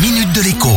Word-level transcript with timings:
minute 0.00 0.32
de 0.32 0.42
l'écho. 0.42 0.68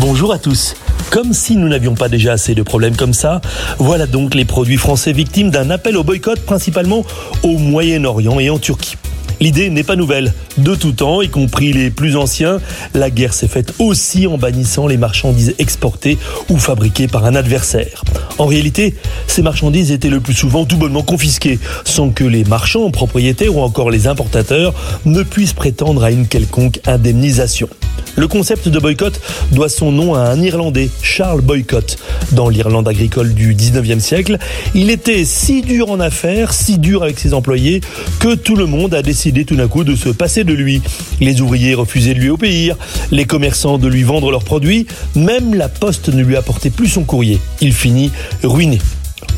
Bonjour 0.00 0.32
à 0.32 0.38
tous. 0.38 0.74
Comme 1.10 1.32
si 1.32 1.56
nous 1.56 1.68
n'avions 1.68 1.94
pas 1.94 2.08
déjà 2.08 2.32
assez 2.32 2.56
de 2.56 2.62
problèmes 2.62 2.96
comme 2.96 3.14
ça, 3.14 3.40
voilà 3.78 4.06
donc 4.06 4.34
les 4.34 4.44
produits 4.44 4.78
français 4.78 5.12
victimes 5.12 5.50
d'un 5.50 5.70
appel 5.70 5.96
au 5.96 6.02
boycott 6.02 6.40
principalement 6.40 7.04
au 7.44 7.58
Moyen-Orient 7.58 8.40
et 8.40 8.50
en 8.50 8.58
Turquie. 8.58 8.96
L'idée 9.40 9.70
n'est 9.70 9.84
pas 9.84 9.96
nouvelle. 9.96 10.34
De 10.58 10.74
tout 10.74 10.92
temps, 10.92 11.22
y 11.22 11.30
compris 11.30 11.72
les 11.72 11.90
plus 11.90 12.16
anciens, 12.16 12.60
la 12.94 13.10
guerre 13.10 13.32
s'est 13.32 13.48
faite 13.48 13.72
aussi 13.78 14.26
en 14.26 14.36
bannissant 14.36 14.86
les 14.86 14.98
marchandises 14.98 15.54
exportées 15.58 16.18
ou 16.50 16.58
fabriquées 16.58 17.08
par 17.08 17.24
un 17.24 17.34
adversaire. 17.34 18.02
En 18.38 18.46
réalité, 18.46 18.94
ces 19.28 19.40
marchandises 19.40 19.92
étaient 19.92 20.10
le 20.10 20.20
plus 20.20 20.34
souvent 20.34 20.66
tout 20.66 20.76
bonnement 20.76 21.02
confisquées, 21.02 21.58
sans 21.84 22.10
que 22.10 22.24
les 22.24 22.44
marchands, 22.44 22.90
propriétaires 22.90 23.56
ou 23.56 23.60
encore 23.60 23.90
les 23.90 24.08
importateurs 24.08 24.74
ne 25.06 25.22
puissent 25.22 25.54
prétendre 25.54 26.04
à 26.04 26.10
une 26.10 26.26
quelconque 26.26 26.80
indemnisation. 26.86 27.68
Le 28.16 28.28
concept 28.28 28.68
de 28.68 28.78
boycott 28.78 29.20
doit 29.52 29.68
son 29.68 29.92
nom 29.92 30.14
à 30.14 30.20
un 30.20 30.40
Irlandais, 30.42 30.90
Charles 31.02 31.40
Boycott. 31.40 31.96
Dans 32.32 32.48
l'Irlande 32.48 32.88
agricole 32.88 33.34
du 33.34 33.54
19e 33.54 34.00
siècle, 34.00 34.38
il 34.74 34.90
était 34.90 35.24
si 35.24 35.62
dur 35.62 35.90
en 35.90 36.00
affaires, 36.00 36.52
si 36.52 36.78
dur 36.78 37.02
avec 37.02 37.18
ses 37.18 37.34
employés, 37.34 37.80
que 38.18 38.34
tout 38.34 38.56
le 38.56 38.66
monde 38.66 38.94
a 38.94 39.02
décidé 39.02 39.44
tout 39.44 39.56
d'un 39.56 39.68
coup 39.68 39.84
de 39.84 39.96
se 39.96 40.08
passer 40.08 40.44
de 40.44 40.52
lui. 40.52 40.82
Les 41.20 41.40
ouvriers 41.40 41.74
refusaient 41.74 42.14
de 42.14 42.20
lui 42.20 42.30
obéir, 42.30 42.76
les 43.10 43.24
commerçants 43.24 43.78
de 43.78 43.88
lui 43.88 44.02
vendre 44.02 44.30
leurs 44.30 44.44
produits, 44.44 44.86
même 45.14 45.54
la 45.54 45.68
poste 45.68 46.08
ne 46.08 46.22
lui 46.22 46.36
apportait 46.36 46.70
plus 46.70 46.88
son 46.88 47.04
courrier. 47.04 47.38
Il 47.60 47.72
finit 47.72 48.10
ruiné. 48.42 48.78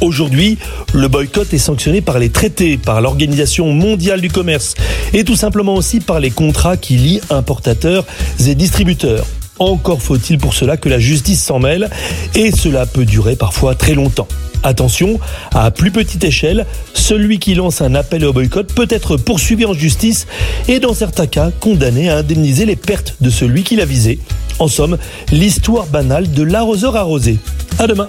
Aujourd'hui, 0.00 0.58
le 0.92 1.08
boycott 1.08 1.52
est 1.52 1.58
sanctionné 1.58 2.00
par 2.00 2.18
les 2.18 2.30
traités, 2.30 2.76
par 2.76 3.00
l'Organisation 3.00 3.72
mondiale 3.72 4.20
du 4.20 4.30
commerce 4.30 4.74
et 5.12 5.24
tout 5.24 5.36
simplement 5.36 5.74
aussi 5.74 6.00
par 6.00 6.20
les 6.20 6.30
contrats 6.30 6.76
qui 6.76 6.96
lient 6.96 7.20
importateurs 7.30 8.04
et 8.46 8.54
distributeurs. 8.54 9.26
Encore 9.58 10.02
faut-il 10.02 10.38
pour 10.38 10.54
cela 10.54 10.76
que 10.76 10.88
la 10.88 10.98
justice 10.98 11.42
s'en 11.42 11.58
mêle 11.58 11.90
et 12.34 12.50
cela 12.50 12.86
peut 12.86 13.04
durer 13.04 13.36
parfois 13.36 13.74
très 13.74 13.94
longtemps. 13.94 14.28
Attention, 14.64 15.18
à 15.52 15.70
plus 15.70 15.90
petite 15.90 16.22
échelle, 16.24 16.66
celui 16.94 17.38
qui 17.38 17.54
lance 17.54 17.80
un 17.80 17.94
appel 17.94 18.24
au 18.24 18.32
boycott 18.32 18.72
peut 18.72 18.86
être 18.90 19.16
poursuivi 19.16 19.64
en 19.64 19.74
justice 19.74 20.26
et 20.68 20.78
dans 20.78 20.94
certains 20.94 21.26
cas 21.26 21.50
condamné 21.60 22.10
à 22.10 22.18
indemniser 22.18 22.64
les 22.64 22.76
pertes 22.76 23.16
de 23.20 23.30
celui 23.30 23.64
qui 23.64 23.76
l'a 23.76 23.84
visé. 23.84 24.20
En 24.58 24.68
somme, 24.68 24.98
l'histoire 25.32 25.86
banale 25.86 26.30
de 26.30 26.42
l'arroseur 26.42 26.96
arrosé. 26.96 27.38
À 27.78 27.86
demain. 27.86 28.08